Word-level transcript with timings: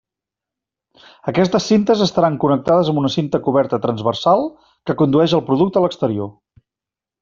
Aquestes 1.31 1.67
cintes 1.73 2.01
estaran 2.07 2.41
connectades 2.45 2.91
amb 2.95 3.03
una 3.03 3.13
cinta 3.19 3.43
coberta 3.51 3.81
transversal 3.87 4.45
que 4.89 5.01
condueix 5.05 5.41
el 5.41 5.49
producte 5.53 5.83
a 5.85 5.89
l'exterior. 5.89 6.37